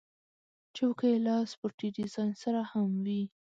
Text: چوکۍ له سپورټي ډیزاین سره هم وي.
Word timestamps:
چوکۍ 0.75 1.13
له 1.25 1.35
سپورټي 1.51 1.87
ډیزاین 1.97 2.31
سره 2.43 2.61
هم 2.71 2.87
وي. 3.05 3.21